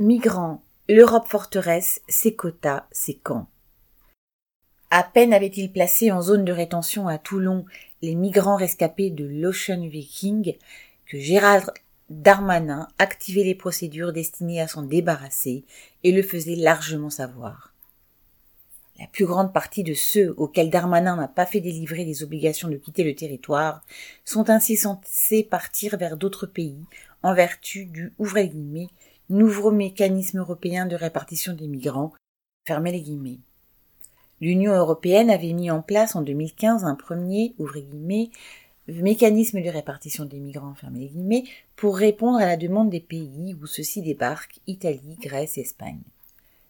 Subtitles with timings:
[0.00, 3.48] Migrants, l'Europe forteresse, ses quotas, ses camps.
[4.90, 7.64] À peine avait-il placé en zone de rétention à Toulon
[8.00, 10.54] les migrants rescapés de l'Ocean Viking
[11.04, 11.72] que Gérald
[12.10, 15.64] Darmanin activait les procédures destinées à s'en débarrasser
[16.04, 17.74] et le faisait largement savoir.
[19.00, 22.76] La plus grande partie de ceux auxquels Darmanin n'a pas fait délivrer les obligations de
[22.76, 23.82] quitter le territoire
[24.24, 26.84] sont ainsi censés partir vers d'autres pays
[27.24, 28.90] en vertu du ouvrez guillemets
[29.30, 32.12] nouveau mécanisme européen de répartition des migrants.
[32.66, 33.40] Fermez les guillemets.
[34.40, 37.54] L'Union européenne avait mis en place en 2015 un premier,
[38.86, 40.74] mécanisme de répartition des migrants,
[41.08, 41.44] guillemets,
[41.76, 46.00] pour répondre à la demande des pays où ceux-ci débarquent, Italie, Grèce, Espagne.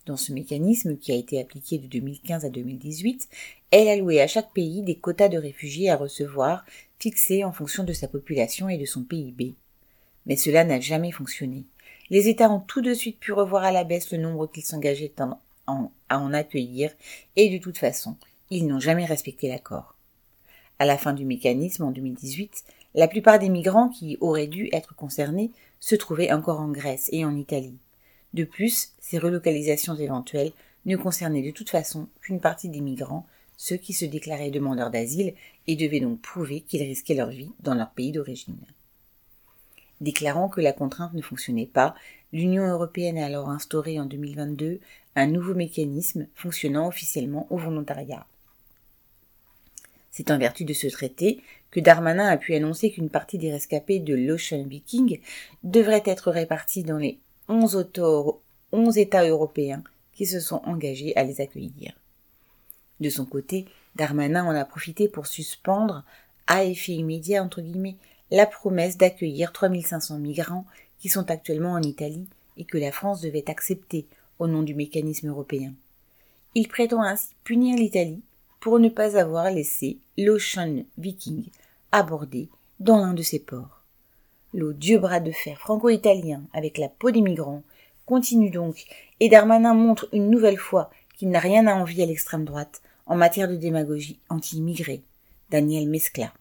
[0.06, 3.28] Dans ce mécanisme, qui a été appliqué de 2015 à 2018,
[3.70, 6.64] elle allouait à chaque pays des quotas de réfugiés à recevoir,
[6.98, 9.54] fixés en fonction de sa population et de son PIB.
[10.26, 11.64] Mais cela n'a jamais fonctionné
[12.10, 15.14] les États ont tout de suite pu revoir à la baisse le nombre qu'ils s'engageaient
[15.66, 16.90] à en accueillir,
[17.36, 18.16] et de toute façon,
[18.50, 19.94] ils n'ont jamais respecté l'accord.
[20.78, 22.64] À la fin du mécanisme, en 2018,
[22.94, 27.24] la plupart des migrants qui auraient dû être concernés se trouvaient encore en Grèce et
[27.24, 27.78] en Italie.
[28.34, 30.52] De plus, ces relocalisations éventuelles
[30.86, 35.34] ne concernaient de toute façon qu'une partie des migrants, ceux qui se déclaraient demandeurs d'asile
[35.66, 38.56] et devaient donc prouver qu'ils risquaient leur vie dans leur pays d'origine.
[40.00, 41.94] Déclarant que la contrainte ne fonctionnait pas,
[42.32, 44.80] l'Union européenne a alors instauré en 2022
[45.16, 48.26] un nouveau mécanisme fonctionnant officiellement au volontariat.
[50.10, 54.00] C'est en vertu de ce traité que Darmanin a pu annoncer qu'une partie des rescapés
[54.00, 55.20] de l'Ocean Viking
[55.62, 57.90] devrait être répartie dans les 11,
[58.72, 59.82] 11 États européens
[60.12, 61.92] qui se sont engagés à les accueillir.
[63.00, 66.04] De son côté, Darmanin en a profité pour suspendre,
[66.46, 67.96] à effet immédiat entre guillemets,
[68.30, 70.66] la promesse d'accueillir 3500 migrants
[70.98, 74.06] qui sont actuellement en Italie et que la France devait accepter
[74.38, 75.74] au nom du mécanisme européen.
[76.54, 78.22] Il prétend ainsi punir l'Italie
[78.60, 81.44] pour ne pas avoir laissé l'Ocean Viking
[81.92, 82.48] aborder
[82.80, 83.82] dans l'un de ses ports.
[84.54, 87.62] L'odieux bras de fer franco-italien avec la peau des migrants
[88.06, 88.86] continue donc
[89.20, 93.16] et Darmanin montre une nouvelle fois qu'il n'a rien à envier à l'extrême droite en
[93.16, 95.02] matière de démagogie anti-immigrée.
[95.50, 96.32] Daniel Mescla.